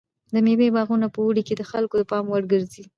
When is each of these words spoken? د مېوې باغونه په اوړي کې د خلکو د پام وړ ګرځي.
د 0.33 0.35
مېوې 0.45 0.67
باغونه 0.75 1.07
په 1.11 1.19
اوړي 1.25 1.41
کې 1.47 1.53
د 1.57 1.63
خلکو 1.71 1.95
د 1.97 2.03
پام 2.11 2.25
وړ 2.29 2.43
ګرځي. 2.51 2.83